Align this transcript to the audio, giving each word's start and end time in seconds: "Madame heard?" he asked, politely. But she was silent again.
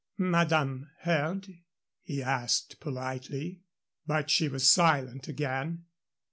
"Madame 0.17 0.89
heard?" 1.01 1.45
he 2.01 2.23
asked, 2.23 2.79
politely. 2.79 3.61
But 4.07 4.31
she 4.31 4.47
was 4.49 4.65
silent 4.67 5.27
again. 5.27 5.83